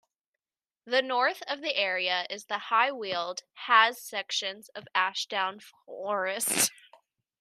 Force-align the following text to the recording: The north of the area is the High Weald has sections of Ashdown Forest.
The 0.85 1.03
north 1.03 1.43
of 1.47 1.61
the 1.61 1.75
area 1.75 2.25
is 2.27 2.45
the 2.45 2.57
High 2.57 2.91
Weald 2.91 3.43
has 3.67 4.01
sections 4.01 4.67
of 4.69 4.87
Ashdown 4.95 5.59
Forest. 5.59 6.71